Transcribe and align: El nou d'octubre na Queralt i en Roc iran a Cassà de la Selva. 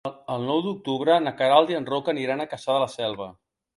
El 0.35 0.45
nou 0.45 0.61
d'octubre 0.67 1.17
na 1.25 1.33
Queralt 1.41 1.73
i 1.73 1.77
en 1.81 1.85
Roc 1.91 2.13
iran 2.25 2.43
a 2.47 2.51
Cassà 2.55 2.79
de 2.79 2.83
la 2.85 2.93
Selva. 2.99 3.29